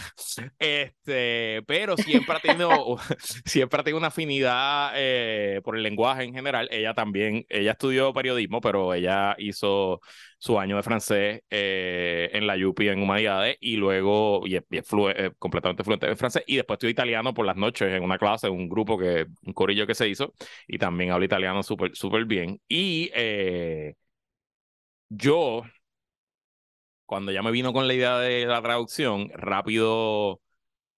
Este, 0.59 1.61
pero 1.67 1.97
siempre 1.97 2.37
ha 2.37 2.39
tenido, 2.39 2.69
siempre 3.45 3.81
ha 3.81 3.83
tenido 3.83 3.99
una 3.99 4.09
afinidad 4.09 4.93
eh, 4.95 5.61
por 5.65 5.77
el 5.77 5.83
lenguaje 5.83 6.23
en 6.23 6.33
general. 6.33 6.69
Ella 6.71 6.95
también, 6.95 7.45
ella 7.49 7.73
estudió 7.73 8.13
periodismo, 8.13 8.61
pero 8.61 8.95
ella 8.95 9.35
hizo 9.39 10.01
su 10.39 10.59
año 10.61 10.77
de 10.77 10.83
francés 10.85 11.43
eh, 11.51 12.31
en 12.33 12.47
la 12.47 12.55
UPI 12.57 12.91
en 12.91 13.03
Humanidades 13.03 13.57
y 13.61 13.77
luego, 13.77 14.43
y 14.47 14.55
es, 14.57 14.63
eh, 14.71 15.33
completamente 15.39 15.83
fluente 15.83 16.07
en 16.07 16.17
francés, 16.17 16.45
y 16.47 16.57
después 16.57 16.77
estudió 16.77 16.93
italiano 16.93 17.35
por 17.35 17.45
las 17.45 17.57
noches 17.57 17.93
en 17.93 18.05
una 18.05 18.19
clase, 18.19 18.49
un 18.49 18.69
grupo 18.69 18.97
que, 18.97 19.27
un 19.43 19.53
corillo 19.53 19.87
que 19.87 19.95
se 19.97 20.09
hizo, 20.09 20.33
y 20.69 20.79
también 20.79 21.11
habla 21.11 21.25
italiano 21.25 21.63
súper, 21.65 21.97
súper 21.97 22.25
bien. 22.27 22.61
Y 22.69 23.11
yo 25.09 25.65
cuando 27.07 27.33
ya 27.33 27.43
me 27.43 27.51
vino 27.51 27.73
con 27.73 27.89
la 27.89 27.95
idea 27.95 28.19
de 28.19 28.47
la 28.47 28.63
traducción, 28.63 29.31
rápido 29.35 30.41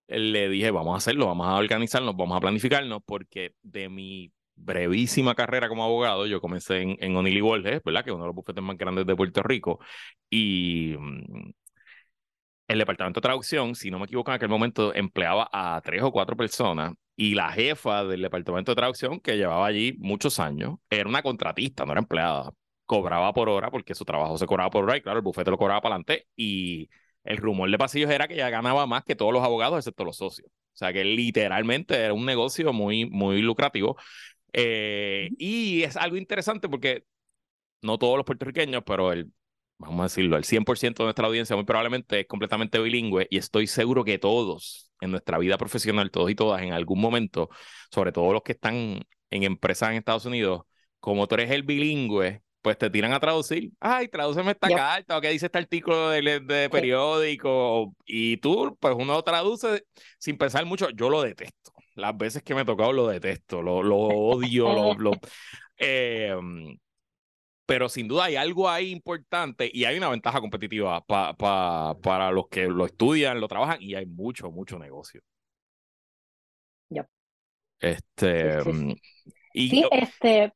le 0.08 0.49
dije, 0.49 0.70
vamos 0.70 0.94
a 0.94 0.99
hacerlo, 0.99 1.26
vamos 1.26 1.47
a 1.49 1.56
organizarnos, 1.56 2.17
vamos 2.17 2.37
a 2.37 2.41
planificarnos, 2.41 3.00
porque 3.05 3.55
de 3.62 3.88
mi 3.88 4.32
brevísima 4.55 5.35
carrera 5.35 5.69
como 5.69 5.85
abogado, 5.85 6.26
yo 6.26 6.41
comencé 6.41 6.82
en, 6.82 6.97
en 7.00 7.17
O'Neill 7.17 7.43
Borges, 7.43 7.82
¿verdad? 7.85 8.05
Que 8.05 8.11
es 8.11 8.14
uno 8.14 8.25
de 8.25 8.29
los 8.29 8.37
bufetes 8.37 8.62
más 8.64 8.76
grandes 8.79 9.06
de 9.06 9.17
Puerto 9.17 9.43
Rico, 9.43 9.81
y 10.31 10.94
mm, 10.99 11.50
el 12.69 12.79
departamento 12.79 13.20
de 13.20 13.23
traducción, 13.23 13.75
si 13.75 13.91
no 13.91 13.99
me 13.99 14.06
equivoco, 14.06 14.31
en 14.31 14.37
aquel 14.37 14.49
momento 14.49 14.94
empleaba 14.94 15.49
a 15.53 15.81
tres 15.85 16.03
o 16.03 16.12
cuatro 16.12 16.37
personas 16.37 16.94
y 17.17 17.35
la 17.35 17.50
jefa 17.53 18.05
del 18.05 18.23
departamento 18.23 18.73
de 18.73 18.76
traducción, 18.76 19.20
que 19.20 19.37
llevaba 19.37 19.67
allí 19.67 19.94
muchos 19.99 20.41
años, 20.41 20.77
era 20.91 21.08
una 21.08 21.22
contratista, 21.22 21.84
no 21.86 21.93
era 21.93 22.01
empleada 22.01 22.53
cobraba 22.86 23.32
por 23.32 23.48
hora 23.48 23.70
porque 23.70 23.94
su 23.94 24.05
trabajo 24.05 24.38
se 24.38 24.46
cobraba 24.46 24.70
por 24.70 24.84
hora 24.84 24.96
y 24.96 25.02
claro, 25.02 25.19
el 25.19 25.24
bufete 25.24 25.50
lo 25.50 25.58
cobraba 25.58 25.81
para 25.81 25.96
adelante 25.96 26.28
y 26.36 26.88
el 27.24 27.38
rumor 27.38 27.70
de 27.70 27.78
pasillos 27.78 28.10
era 28.10 28.28
que 28.28 28.34
ella 28.34 28.50
ganaba 28.50 28.86
más 28.86 29.05
que 29.05 29.16
todos 29.16 29.32
los 29.32 29.43
abogados 29.44 29.78
excepto 29.78 30.05
los 30.05 30.16
socios. 30.16 30.48
O 30.48 30.78
sea 30.78 30.93
que 30.93 31.05
literalmente 31.05 31.96
era 31.96 32.14
un 32.14 32.26
negocio 32.26 32.72
muy, 32.72 33.06
muy 33.08 33.43
lucrativo. 33.43 33.96
Eh, 34.52 35.31
y 35.38 35.82
es 35.82 35.96
algo 35.96 36.16
interesante 36.16 36.69
porque 36.69 37.05
no 37.82 37.98
todos 37.98 38.16
los 38.16 38.26
puertorriqueños, 38.26 38.82
pero 38.86 39.12
el, 39.12 39.32
vamos 39.78 40.00
a 40.00 40.02
decirlo, 40.05 40.36
el 40.36 40.44
100% 40.44 41.02
de 41.02 41.06
nuestra 41.06 41.26
audiencia 41.26 41.56
muy 41.56 41.64
probablemente 41.64 42.20
es 42.20 42.26
completamente 42.26 42.78
bilingüe 42.78 43.26
y 43.31 43.38
estoy 43.38 43.66
seguro 43.66 44.05
que 44.05 44.19
todos 44.19 44.90
en 45.00 45.10
nuestra 45.10 45.38
vida 45.38 45.58
profesional, 45.58 46.10
todos 46.10 46.31
y 46.31 46.34
todas 46.34 46.62
en 46.62 46.72
algún 46.72 47.00
momento, 47.00 47.50
sobre 47.90 48.12
todo 48.12 48.32
los 48.32 48.43
que 48.43 48.52
están 48.52 49.00
en 49.31 49.43
empresas 49.43 49.90
en 49.90 49.96
Estados 49.96 50.26
Unidos, 50.26 50.62
como 51.00 51.26
tú 51.26 51.34
eres 51.36 51.50
el 51.50 51.62
bilingüe, 51.62 52.43
pues 52.67 52.79
te 52.79 52.91
tiran 52.91 53.13
a 53.13 53.20
traducir. 53.20 53.70
Ay, 53.79 54.08
tradúceme 54.08 54.51
esta 54.51 54.69
carta 54.69 55.17
o 55.17 55.20
qué 55.20 55.31
dice 55.31 55.46
este 55.46 55.58
artículo 55.58 56.11
de, 56.11 56.69
periódico. 56.73 57.94
Y 58.05 58.39
tú, 58.39 58.77
pues 58.81 58.93
uno 58.99 59.13
lo 59.13 59.23
traduce 59.23 59.85
sin 60.19 60.37
pensar 60.37 60.67
mucho. 60.67 60.91
Yo 60.91 61.08
lo 61.08 61.23
detesto. 61.23 61.70
Las 61.94 62.17
veces 62.17 62.43
que 62.43 62.56
me 62.56 62.63
he 62.63 62.65
tocado 62.65 62.93
lo 62.93 63.06
detesto, 63.06 63.63
lo, 63.63 63.85
lo 63.85 63.99
odio, 63.99 64.67
lo... 64.99 65.13
Em, 65.77 66.77
pero 67.67 67.89
sin 67.89 68.08
duda 68.08 68.25
hay 68.25 68.35
algo 68.35 68.69
ahí 68.69 68.91
importante 68.91 69.70
y 69.73 69.85
hay 69.85 69.96
una 69.96 70.08
ventaja 70.08 70.41
competitiva 70.41 71.05
para 71.06 72.32
los 72.32 72.49
que 72.49 72.67
lo 72.67 72.85
estudian, 72.85 73.39
lo 73.41 73.46
trabajan 73.46 73.81
y 73.81 73.94
hay 73.94 74.06
mucho, 74.06 74.51
mucho 74.51 74.77
negocio. 74.77 75.23
Este. 77.79 78.61
Mm, 78.65 78.94
y 79.53 79.69
sí, 79.69 79.85
este, 79.93 80.53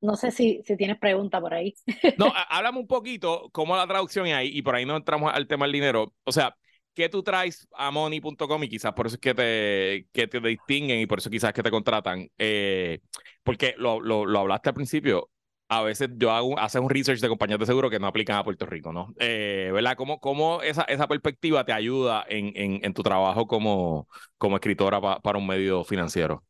no 0.00 0.16
sé 0.16 0.30
si, 0.30 0.62
si 0.64 0.76
tienes 0.76 0.98
pregunta 0.98 1.40
por 1.40 1.54
ahí. 1.54 1.74
No, 2.16 2.26
háblame 2.48 2.78
un 2.78 2.86
poquito 2.86 3.48
cómo 3.52 3.76
la 3.76 3.86
traducción 3.86 4.26
es 4.26 4.34
ahí, 4.34 4.50
y 4.52 4.62
por 4.62 4.74
ahí 4.74 4.84
no 4.86 4.96
entramos 4.96 5.32
al 5.32 5.46
tema 5.46 5.66
del 5.66 5.72
dinero. 5.72 6.14
O 6.24 6.32
sea, 6.32 6.56
¿qué 6.94 7.08
tú 7.08 7.22
traes 7.22 7.68
a 7.74 7.90
money.com 7.90 8.62
y 8.64 8.68
quizás 8.68 8.92
por 8.92 9.06
eso 9.06 9.16
es 9.16 9.20
que 9.20 9.34
te, 9.34 10.08
que 10.12 10.26
te 10.26 10.40
distinguen 10.40 11.00
y 11.00 11.06
por 11.06 11.18
eso 11.18 11.30
quizás 11.30 11.52
que 11.52 11.62
te 11.62 11.70
contratan? 11.70 12.28
Eh, 12.38 13.00
porque 13.42 13.74
lo, 13.78 14.00
lo, 14.00 14.38
hablaste 14.38 14.70
al 14.70 14.74
principio, 14.74 15.30
a 15.68 15.82
veces 15.82 16.10
yo 16.16 16.30
hago 16.30 16.58
haces 16.58 16.80
un 16.80 16.90
research 16.90 17.20
de 17.20 17.28
compañías 17.28 17.58
de 17.58 17.66
seguro 17.66 17.90
que 17.90 17.98
no 17.98 18.06
aplican 18.06 18.36
a 18.36 18.44
Puerto 18.44 18.66
Rico, 18.66 18.92
¿no? 18.92 19.14
Eh, 19.18 19.70
¿Verdad? 19.72 19.96
¿Cómo, 19.96 20.20
cómo 20.20 20.62
esa, 20.62 20.82
esa 20.82 21.06
perspectiva 21.08 21.64
te 21.64 21.72
ayuda 21.72 22.24
en, 22.28 22.52
en, 22.56 22.80
en 22.84 22.94
tu 22.94 23.02
trabajo 23.02 23.46
como, 23.46 24.08
como 24.38 24.56
escritora 24.56 25.00
para 25.20 25.38
un 25.38 25.46
medio 25.46 25.84
financiero? 25.84 26.44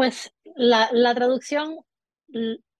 Pues 0.00 0.34
la, 0.56 0.88
la 0.92 1.14
traducción, 1.14 1.76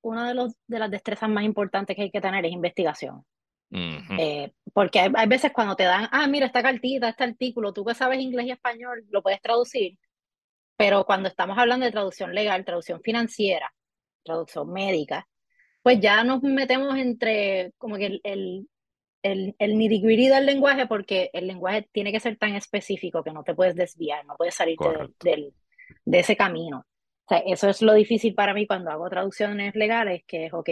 una 0.00 0.28
de, 0.28 0.34
los, 0.34 0.54
de 0.66 0.78
las 0.78 0.90
destrezas 0.90 1.28
más 1.28 1.44
importantes 1.44 1.94
que 1.94 2.04
hay 2.04 2.10
que 2.10 2.22
tener 2.22 2.46
es 2.46 2.52
investigación. 2.52 3.26
Eh, 3.70 4.54
porque 4.72 5.00
hay, 5.00 5.28
veces 5.28 5.52
cuando 5.52 5.76
te 5.76 5.82
dan, 5.82 6.08
ah, 6.12 6.26
mira, 6.28 6.46
esta 6.46 6.62
cartita, 6.62 7.10
este 7.10 7.24
artículo, 7.24 7.74
tú 7.74 7.84
que 7.84 7.92
sabes 7.92 8.20
inglés 8.20 8.46
y 8.46 8.52
español, 8.52 9.04
lo 9.10 9.22
puedes 9.22 9.42
traducir, 9.42 9.98
pero 10.78 11.04
cuando 11.04 11.28
estamos 11.28 11.58
hablando 11.58 11.84
de 11.84 11.92
traducción 11.92 12.34
legal, 12.34 12.64
traducción 12.64 13.02
financiera, 13.02 13.70
traducción 14.24 14.72
médica, 14.72 15.28
pues 15.82 16.00
ya 16.00 16.24
nos 16.24 16.42
metemos 16.42 16.96
entre 16.96 17.74
como 17.76 17.96
que 17.96 18.18
el, 18.24 18.66
el, 19.22 19.54
el 19.58 19.76
nitty 19.76 20.26
del 20.26 20.46
lenguaje 20.46 20.86
porque 20.86 21.28
el 21.34 21.48
lenguaje 21.48 21.86
tiene 21.92 22.12
que 22.12 22.20
ser 22.20 22.38
tan 22.38 22.54
específico 22.54 23.22
que 23.22 23.34
no 23.34 23.44
te 23.44 23.54
puedes 23.54 23.74
desviar, 23.74 24.24
no 24.24 24.36
puedes 24.38 24.54
salir 24.54 24.78
del, 25.22 25.52
de 26.06 26.18
ese 26.18 26.34
camino. 26.34 26.86
Sea, 27.30 27.38
eso 27.46 27.68
es 27.68 27.80
lo 27.80 27.94
difícil 27.94 28.34
para 28.34 28.54
mí 28.54 28.66
cuando 28.66 28.90
hago 28.90 29.08
traducciones 29.08 29.76
legales, 29.76 30.24
que 30.26 30.46
es, 30.46 30.52
ok, 30.52 30.68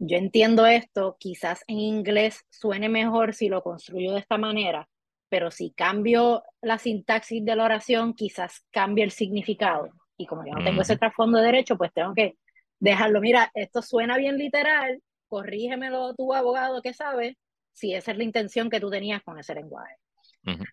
yo 0.00 0.16
entiendo 0.16 0.66
esto, 0.66 1.16
quizás 1.20 1.62
en 1.68 1.78
inglés 1.78 2.44
suene 2.50 2.88
mejor 2.88 3.34
si 3.34 3.48
lo 3.48 3.62
construyo 3.62 4.14
de 4.14 4.18
esta 4.18 4.36
manera, 4.36 4.88
pero 5.28 5.52
si 5.52 5.70
cambio 5.70 6.42
la 6.60 6.78
sintaxis 6.78 7.44
de 7.44 7.54
la 7.54 7.64
oración, 7.64 8.14
quizás 8.14 8.64
cambie 8.72 9.04
el 9.04 9.12
significado. 9.12 9.90
Y 10.16 10.26
como 10.26 10.44
yo 10.44 10.54
no 10.54 10.64
tengo 10.64 10.82
ese 10.82 10.96
trasfondo 10.96 11.38
de 11.38 11.46
derecho, 11.46 11.78
pues 11.78 11.92
tengo 11.92 12.14
que 12.14 12.36
dejarlo. 12.80 13.20
Mira, 13.20 13.52
esto 13.54 13.80
suena 13.80 14.16
bien 14.18 14.38
literal, 14.38 15.00
corrígemelo 15.28 16.14
tu 16.14 16.34
abogado 16.34 16.82
que 16.82 16.94
sabe 16.94 17.38
si 17.72 17.94
esa 17.94 18.10
es 18.10 18.18
la 18.18 18.24
intención 18.24 18.70
que 18.70 18.80
tú 18.80 18.90
tenías 18.90 19.22
con 19.22 19.38
ese 19.38 19.54
lenguaje. 19.54 19.94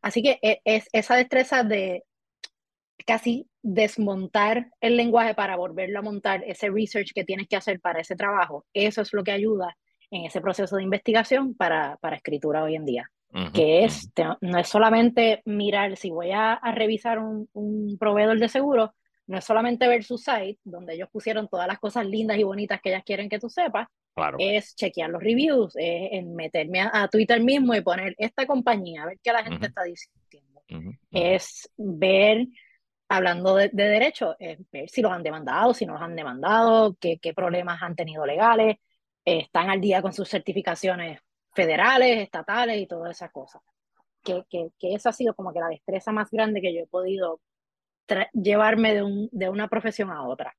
Así 0.01 0.23
que 0.23 0.39
e, 0.41 0.59
es 0.65 0.87
esa 0.91 1.15
destreza 1.15 1.63
de 1.63 2.03
casi 3.05 3.47
desmontar 3.61 4.71
el 4.81 4.97
lenguaje 4.97 5.33
para 5.33 5.55
volverlo 5.55 5.99
a 5.99 6.03
montar, 6.03 6.43
ese 6.45 6.69
research 6.69 7.11
que 7.13 7.23
tienes 7.23 7.47
que 7.47 7.55
hacer 7.55 7.79
para 7.79 8.01
ese 8.01 8.15
trabajo, 8.15 8.65
eso 8.73 9.01
es 9.01 9.13
lo 9.13 9.23
que 9.23 9.31
ayuda 9.31 9.77
en 10.11 10.25
ese 10.25 10.41
proceso 10.41 10.75
de 10.75 10.83
investigación 10.83 11.55
para, 11.55 11.97
para 11.97 12.17
escritura 12.17 12.63
hoy 12.63 12.75
en 12.75 12.85
día. 12.85 13.09
que 13.53 13.83
es, 13.83 14.11
no 14.41 14.59
es 14.59 14.67
solamente 14.67 15.41
mirar, 15.45 15.97
si 15.97 16.11
voy 16.11 16.31
a, 16.31 16.59
revisar 16.75 17.17
un, 17.17 17.49
un, 17.53 17.97
proveedor 17.97 18.37
de 18.37 18.47
seguro, 18.47 18.93
no 19.25 19.37
es 19.37 19.45
solamente 19.45 19.87
ver 19.87 20.03
su 20.03 20.17
site, 20.17 20.59
donde 20.63 20.93
ellos 20.93 21.09
pusieron 21.11 21.47
todas 21.47 21.67
las 21.67 21.79
cosas 21.79 22.05
lindas 22.05 22.37
y 22.37 22.43
bonitas 22.43 22.79
que 22.81 22.89
ellas 22.89 23.03
quieren 23.03 23.29
que 23.29 23.39
tú 23.39 23.49
sepas, 23.49 23.87
claro. 24.13 24.37
es 24.39 24.75
chequear 24.75 25.09
los 25.09 25.23
reviews, 25.23 25.75
es 25.77 26.11
en 26.11 26.35
meterme 26.35 26.81
a, 26.81 27.07
Twitter 27.07 27.41
mismo 27.41 27.73
y 27.73 27.81
poner 27.81 28.13
esta 28.19 28.45
compañía, 28.45 29.03
a 29.03 29.05
ver 29.07 29.19
qué 29.23 29.31
la 29.31 29.43
gente 29.43 29.67
está 29.67 29.83
diciendo. 29.83 30.19
Es 31.11 31.69
ver 31.77 32.47
hablando 33.13 33.55
de, 33.55 33.69
derecho, 33.69 34.35
es 34.39 34.59
ver 34.71 34.89
si 34.89 35.01
los 35.01 35.11
han 35.11 35.23
demandado, 35.23 35.73
si 35.73 35.85
no 35.85 35.93
los 35.93 36.01
han 36.01 36.15
demandado, 36.15 36.95
qué, 36.99 37.19
qué 37.19 37.33
problemas 37.33 37.81
han 37.81 37.95
tenido 37.95 38.25
legales, 38.25 38.77
están 39.23 39.69
al 39.69 39.79
día 39.79 40.01
con 40.01 40.13
sus 40.13 40.29
certificaciones 40.29 41.19
federales, 41.53 42.21
estatales 42.21 42.81
y 42.81 42.87
todas 42.87 43.11
esas 43.11 43.31
cosas. 43.31 43.61
Que, 44.23 44.43
que, 44.49 44.69
que, 44.79 44.95
eso 44.95 45.09
ha 45.09 45.13
sido 45.13 45.35
como 45.35 45.53
que 45.53 45.59
la 45.59 45.67
destreza 45.67 46.11
más 46.11 46.31
grande 46.31 46.61
que 46.61 46.73
yo 46.73 46.81
he 46.81 46.87
podido 46.87 47.41
llevarme 48.33 48.93
de, 48.93 49.03
un, 49.03 49.29
de, 49.31 49.49
una 49.49 49.67
profesión 49.67 50.09
a 50.09 50.27
otra. 50.27 50.55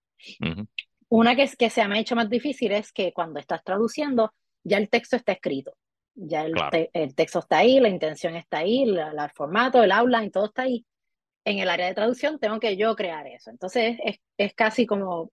Una 1.09 1.35
que, 1.35 1.49
que 1.59 1.71
se 1.71 1.87
me 1.89 1.97
ha 1.97 2.01
hecho 2.01 2.17
más 2.17 2.29
difícil 2.29 2.73
es 2.73 2.93
que 2.93 3.13
cuando 3.13 3.41
estás 3.41 3.65
traduciendo, 3.65 4.35
ya 4.63 4.79
el 4.79 4.89
texto 4.89 5.17
está 5.17 5.33
escrito. 5.33 5.77
Ya 6.15 6.45
el, 6.45 6.55
el 6.93 7.15
texto 7.15 7.41
está 7.41 7.59
ahí, 7.59 7.81
la 7.81 7.89
intención 7.89 8.37
está 8.37 8.59
ahí, 8.59 8.83
el 8.83 9.01
formato, 9.35 9.83
el 9.83 9.91
outline, 9.91 10.31
todo 10.31 10.47
está 10.47 10.63
ahí 10.63 10.87
en 11.45 11.59
el 11.59 11.69
área 11.69 11.87
de 11.87 11.95
traducción 11.95 12.39
tengo 12.39 12.59
que 12.61 12.77
yo 12.77 12.95
crear 12.97 13.27
eso. 13.27 13.51
Entonces 13.51 13.99
es, 14.05 14.19
es 14.39 14.55
casi 14.55 14.87
como, 14.87 15.31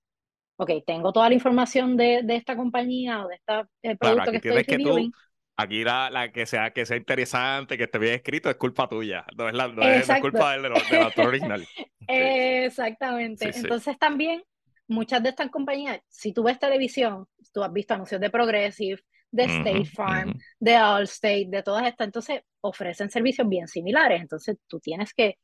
ok, 0.58 0.72
tengo 0.86 1.14
toda 1.14 1.30
la 1.30 1.36
información 1.36 1.98
de, 1.98 2.22
de 2.24 2.36
esta 2.36 2.56
compañía 2.56 3.26
o 3.26 3.28
de 3.28 3.36
este 3.36 3.98
producto 3.98 4.32
que 4.32 4.38
estoy 4.38 4.66
que 4.66 5.12
Aquí 5.58 5.84
la, 5.84 6.10
la, 6.10 6.32
que 6.32 6.46
sea 6.46 6.72
que 6.72 6.86
sea 6.86 6.98
interesante, 6.98 7.78
que 7.78 7.84
esté 7.84 8.00
bien 8.00 8.16
escrito, 8.16 8.50
es 8.50 8.56
culpa 8.56 8.88
tuya, 8.88 9.26
no 9.38 9.48
es, 9.48 9.54
la, 9.54 9.68
no 9.68 9.84
es, 9.84 10.10
culpa 10.20 10.54
del, 10.54 10.64
del, 10.64 10.74
autor 11.04 11.28
original. 11.28 11.68
Exactamente. 12.08 13.52
Entonces 13.54 14.00
también 14.00 14.42
muchas 14.88 15.22
de 15.22 15.30
estas 15.30 15.50
compañías, 15.50 16.00
si 16.08 16.34
tú 16.34 16.44
ves 16.44 16.58
televisión, 16.58 17.28
tú 17.54 17.64
has 17.64 17.72
visto 17.72 17.94
anuncios 17.94 18.20
de 18.20 18.30
Progressive, 18.30 19.02
de 19.30 19.44
State 19.44 19.86
Farm, 19.86 20.34
de 20.60 20.76
Allstate, 20.76 21.48
de 21.48 21.64
todas 21.64 21.86
estas, 21.86 22.08
entonces 22.08 22.42
ofrecen 22.62 23.10
servicios 23.10 23.48
bien 23.48 23.68
similares. 23.68 24.22
Entonces 24.22 24.58
tú 24.68 24.80
tienes 24.80 25.14
que 25.14 25.38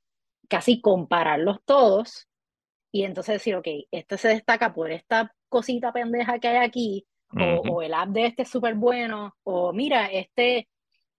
casi 0.48 0.82
compararlos 0.82 1.64
todos 1.66 2.28
y 2.92 3.04
entonces 3.04 3.36
decir, 3.36 3.56
ok, 3.56 3.68
este 3.92 4.18
se 4.18 4.30
destaca 4.30 4.74
por 4.74 4.92
esta 4.92 5.34
cosita 5.50 5.92
pendeja 5.92 6.40
que 6.40 6.48
hay 6.48 6.66
aquí, 6.66 7.08
o, 7.30 7.82
el 7.82 7.94
app 7.94 8.10
de 8.10 8.26
este 8.28 8.44
es 8.44 8.50
súper 8.50 8.76
bueno, 8.76 9.36
o 9.44 9.74
mira, 9.74 10.08
este, 10.08 10.70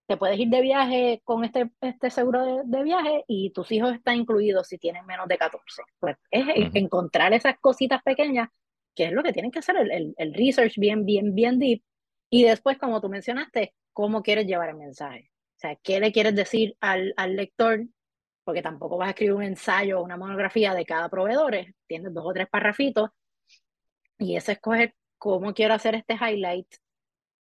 te 0.07 0.17
puedes 0.17 0.39
ir 0.39 0.49
de 0.49 0.63
viaje 0.63 1.21
con 1.23 1.45
este, 1.45 1.71
este 1.83 2.11
seguro 2.11 2.63
de, 2.65 2.83
viaje 2.83 3.25
y 3.27 3.51
tus 3.51 3.71
hijos 3.73 3.93
están 3.93 4.17
incluidos 4.17 4.67
si 4.67 4.79
tienen 4.79 5.05
menos 5.05 5.29
de 5.29 5.37
14. 5.37 5.83
Pues 6.01 6.17
es 6.31 6.47
encontrar 6.75 7.35
esas 7.35 7.59
cositas 7.61 8.03
pequeñas, 8.03 8.49
que 8.95 9.05
es 9.05 9.13
lo 9.13 9.23
que 9.23 9.33
tienen 9.33 9.51
que 9.51 9.59
hacer, 9.59 9.77
el, 9.77 10.15
el, 10.17 10.35
research 10.35 10.79
bien, 10.79 11.05
bien, 11.05 11.35
bien 11.35 11.59
deep, 11.59 11.83
y 12.31 12.45
después, 12.45 12.79
como 12.79 13.01
tú 13.01 13.09
mencionaste, 13.09 13.75
cómo 13.93 14.23
quieres 14.23 14.47
llevar 14.47 14.71
el 14.71 14.77
mensaje. 14.77 15.31
O 15.57 15.61
sea, 15.61 15.77
¿qué 15.77 16.01
le 16.01 16.13
quieres 16.13 16.35
decir 16.35 16.77
al, 16.81 17.13
al 17.17 17.37
lector 17.37 17.87
porque 18.49 18.63
tampoco 18.63 18.97
vas 18.97 19.09
a 19.09 19.11
escribir 19.11 19.35
un 19.35 19.43
ensayo 19.43 20.01
o 20.01 20.03
una 20.03 20.17
monografía 20.17 20.73
de 20.73 20.87
cada 20.87 21.11
proveedor, 21.11 21.55
tienes 21.87 22.15
dos 22.15 22.25
o 22.25 22.33
tres 22.33 22.49
parrafitos, 22.49 23.11
y 24.19 24.37
eso 24.37 24.53
escoger 24.53 24.95
cómo 25.19 25.53
quiero 25.53 25.75
hacer 25.75 25.95
este 25.95 26.15
highlight 26.15 26.67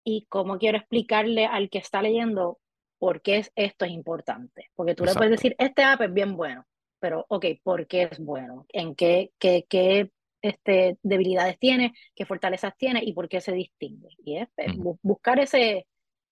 y 0.04 0.26
cómo 0.28 0.58
quiero 0.58 0.80
explicarle 0.80 1.46
al 1.46 1.70
que 1.70 1.78
está 1.78 2.02
leyendo 2.02 2.58
por 2.98 3.22
qué 3.22 3.46
esto 3.56 3.86
es 3.86 3.92
importante. 3.92 4.72
Porque 4.74 4.96
tú 4.96 5.06
le 5.06 5.14
puedes 5.14 5.30
decir, 5.30 5.56
este 5.60 5.84
app 5.84 6.02
es 6.02 6.12
bien 6.12 6.36
bueno, 6.36 6.66
pero, 6.98 7.28
ok, 7.30 7.46
¿por 7.62 7.86
qué 7.86 8.10
es 8.12 8.18
bueno? 8.18 8.66
¿En 8.70 8.96
qué, 8.96 9.34
qué, 9.38 9.68
qué 9.70 10.10
este, 10.42 10.98
debilidades 11.04 11.60
tiene? 11.60 11.94
¿Qué 12.16 12.26
fortalezas 12.26 12.76
tiene? 12.76 13.04
¿Y 13.04 13.14
por 13.14 13.30
qué 13.30 13.40
se 13.40 13.52
distingue? 13.52 14.10
Y 14.26 14.38
es 14.38 14.48
buscar 15.04 15.40
ese, 15.40 15.86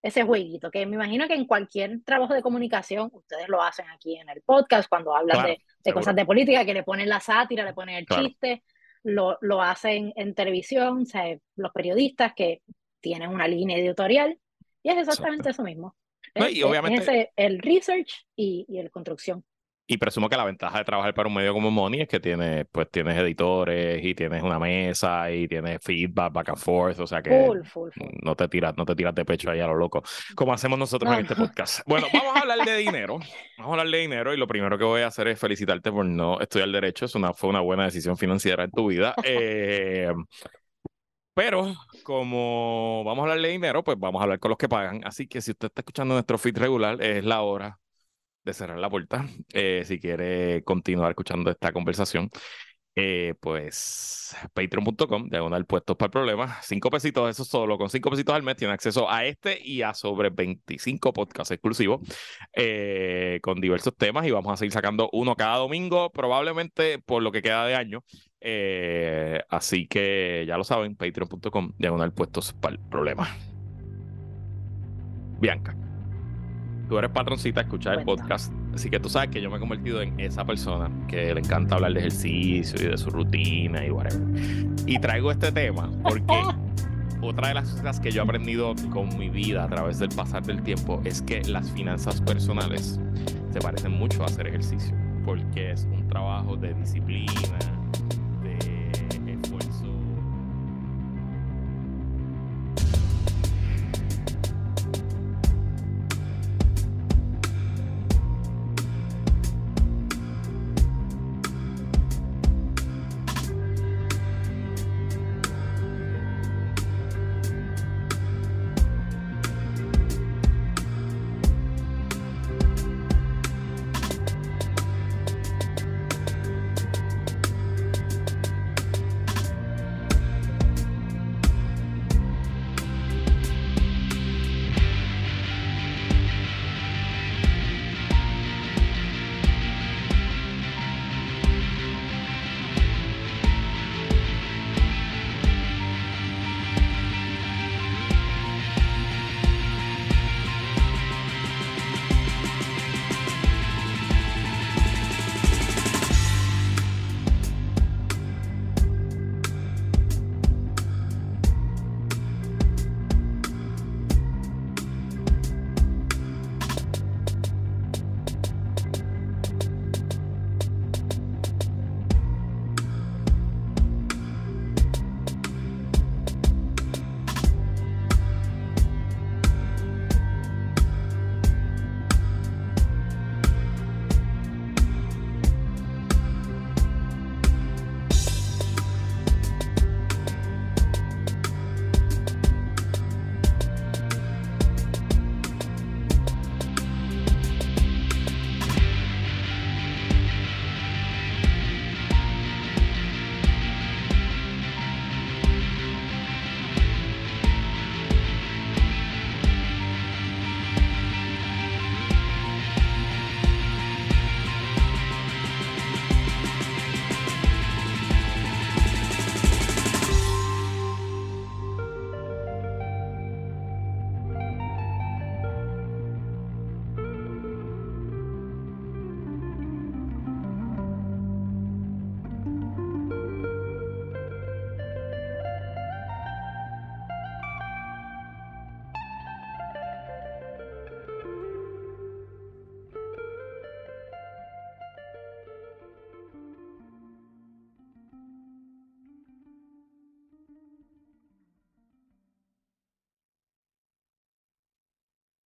ese 0.06 0.22
jueguito, 0.22 0.70
que 0.70 0.86
me 0.86 0.98
imagino 0.98 1.28
que 1.28 1.34
en 1.34 1.46
cualquier 1.46 2.04
trabajo 2.04 2.36
de 2.36 2.44
comunicación, 2.44 3.10
ustedes 3.12 3.50
lo 3.50 3.64
hacen 3.64 3.90
aquí 3.90 4.16
en 4.16 4.30
el 4.30 4.44
podcast, 4.44 4.88
cuando 4.88 5.16
hablan 5.16 5.58
de, 5.84 5.94
cosas 5.94 6.16
de 6.16 6.28
política, 6.28 6.64
que 6.64 6.76
le 6.76 6.84
ponen 6.84 7.10
la 7.10 7.20
sátira, 7.20 7.66
le 7.66 7.74
ponen 7.74 7.96
el 7.96 8.06
chiste, 8.06 8.62
lo, 9.02 9.40
lo 9.42 9.64
hacen 9.64 10.14
en 10.16 10.36
televisión, 10.36 11.02
o 11.02 11.06
sea, 11.06 11.36
los 11.56 11.72
periodistas 11.72 12.34
que 12.36 12.62
tienen 13.02 13.32
una 13.32 13.48
línea 13.48 13.80
editorial, 13.80 14.38
y 14.84 14.92
es 14.92 14.98
exactamente 15.00 15.50
eso 15.50 15.64
mismo. 15.64 15.96
y 16.36 16.62
obviamente... 16.62 17.32
el 17.36 17.58
research 17.58 18.28
y, 18.36 18.64
y 18.70 18.78
el 18.78 18.92
construcción. 18.92 19.44
Y 19.88 19.98
presumo 19.98 20.30
que 20.30 20.36
la 20.36 20.46
ventaja 20.46 20.80
de 20.80 20.84
trabajar 20.84 21.14
para 21.14 21.30
un 21.30 21.36
medio 21.36 21.54
como 21.54 21.70
Money 21.70 22.02
es 22.02 22.08
que 22.08 22.20
tienes, 22.20 22.66
pues 22.72 22.90
tienes 22.90 23.16
editores 23.20 24.04
y 24.04 24.16
tienes 24.16 24.42
una 24.42 24.58
mesa 24.58 25.30
y 25.32 25.48
tienes 25.48 25.80
feedback 25.84 26.34
back 26.34 26.50
and 26.50 26.58
forth, 26.58 27.00
o 27.00 27.06
sea 27.06 27.22
que 27.22 27.52
no 28.24 28.36
te 28.36 28.48
tiras, 28.48 28.76
no 28.76 28.84
te 28.84 28.96
tiras 28.96 29.14
de 29.14 29.24
pecho 29.26 29.52
ahí 29.52 29.60
a 29.60 29.68
lo 29.68 29.76
loco, 29.76 30.02
como 30.34 30.54
hacemos 30.54 30.80
nosotros 30.80 31.14
en 31.14 31.20
este 31.20 31.36
podcast. 31.36 31.82
Bueno, 31.86 32.08
vamos 32.12 32.36
a 32.36 32.40
hablar 32.40 32.66
de 32.66 32.78
dinero, 32.78 33.20
vamos 33.60 33.78
a 33.78 33.82
hablar 33.82 33.88
de 33.90 34.00
dinero 34.00 34.34
y 34.34 34.38
lo 34.38 34.48
primero 34.48 34.76
que 34.76 34.86
voy 34.86 35.02
a 35.02 35.08
hacer 35.08 35.28
es 35.28 35.40
felicitarte 35.40 35.92
por 35.92 36.06
no 36.06 36.40
estudiar 36.40 36.70
derecho, 36.70 37.06
es 37.06 37.14
una, 37.14 37.34
fue 37.34 37.52
una 37.52 37.60
buena 37.60 37.84
decisión 37.84 38.18
financiera 38.18 38.64
en 38.64 38.72
tu 38.72 38.88
vida. 38.88 39.14
Eh, 39.28 40.14
pero 41.34 41.74
como 42.04 43.04
vamos 43.04 43.24
a 43.24 43.24
hablar 43.24 43.42
de 43.42 43.50
dinero, 43.50 43.84
pues 43.84 44.00
vamos 44.00 44.22
a 44.22 44.24
hablar 44.24 44.40
con 44.40 44.50
los 44.50 44.58
que 44.58 44.70
pagan. 44.70 45.02
Así 45.04 45.28
que 45.28 45.42
si 45.42 45.52
usted 45.52 45.68
está 45.68 45.82
escuchando 45.82 46.14
nuestro 46.14 46.38
feed 46.38 46.58
regular, 46.58 47.02
es 47.02 47.26
la 47.26 47.42
hora 47.42 47.78
de 48.46 48.54
cerrar 48.54 48.80
la 48.80 48.90
puerta. 48.90 49.26
Eh, 49.54 49.84
si 49.86 50.00
quiere 50.00 50.64
continuar 50.64 51.12
escuchando 51.12 51.50
esta 51.50 51.72
conversación, 51.72 52.30
eh, 52.98 53.34
pues 53.40 54.36
patreon.com, 54.54 55.30
diagonal 55.30 55.66
puestos 55.66 55.96
para 55.96 56.08
el 56.08 56.12
problema. 56.12 56.58
Cinco 56.62 56.90
pesitos, 56.90 57.30
eso 57.30 57.46
solo. 57.46 57.78
Con 57.78 57.90
cinco 57.90 58.10
pesitos 58.10 58.36
al 58.36 58.44
mes 58.44 58.58
tiene 58.58 58.74
acceso 58.74 59.10
a 59.10 59.26
este 59.26 59.60
y 59.64 59.82
a 59.82 59.94
sobre 59.94 60.30
25 60.30 61.14
podcasts 61.14 61.52
exclusivos 61.52 62.02
eh, 62.54 63.40
con 63.42 63.62
diversos 63.62 63.96
temas 63.96 64.26
y 64.28 64.32
vamos 64.32 64.52
a 64.54 64.58
seguir 64.58 64.74
sacando 64.74 65.10
uno 65.14 65.36
cada 65.36 65.58
domingo, 65.58 66.12
probablemente 66.12 67.00
por 67.00 67.24
lo 67.24 67.32
que 67.32 67.42
queda 67.42 67.66
de 67.66 67.76
año. 67.76 68.04
así 69.50 69.88
que 69.88 70.46
ya 70.48 70.58
lo 70.58 70.64
saben, 70.64 70.96
patreon.com, 70.96 71.74
diagonal 71.78 72.14
puestos 72.14 72.54
para 72.54 72.76
el 72.76 72.82
problema. 72.90 73.36
Bianca 75.40 75.85
tú 76.88 76.98
eres 76.98 77.12
patroncita, 77.12 77.62
escuchar 77.62 78.00
el 78.00 78.06
podcast, 78.06 78.54
así 78.74 78.90
que 78.90 79.00
tú 79.00 79.10
sabes 79.10 79.30
que 79.30 79.42
yo 79.42 79.50
me 79.50 79.58
he 79.58 79.60
convertido 79.60 80.02
en 80.02 80.20
esa 80.20 80.46
persona 80.46 80.90
que 81.08 81.34
le 81.34 81.40
encanta 81.40 81.76
hablar 81.76 81.94
de 81.94 82.00
ejercicio 82.00 82.80
y 82.82 82.90
de 82.90 82.98
su 82.98 83.10
rutina 83.10 83.86
y 83.86 83.90
whatever. 83.90 84.22
Y 84.86 85.00
traigo 85.00 85.32
este 85.32 85.52
tema 85.52 85.90
porque 86.04 86.42
otra 87.22 87.50
de 87.50 87.54
las 87.56 87.70
cosas 87.70 88.00
que 88.00 88.12
yo 88.12 88.22
he 88.22 88.24
aprendido 88.24 88.76
con 88.92 89.18
mi 89.18 89.30
vida 89.30 89.64
a 89.64 89.68
través 89.68 90.00
del 90.00 90.10
pasar 90.10 90.44
del 90.44 90.62
tiempo 90.62 91.02
es 91.06 91.22
que 91.22 91.42
las 91.44 91.70
finanzas 91.72 92.22
personales 92.22 93.00
se 93.52 93.60
parecen 93.60 93.94
mucho 93.94 94.24
a 94.24 94.26
hacer 94.26 94.48
ejercicio, 94.48 94.96
porque 95.26 95.72
es 95.72 95.88
un 95.92 96.08
trabajo 96.08 96.56
de 96.56 96.74
disciplina, 96.74 97.34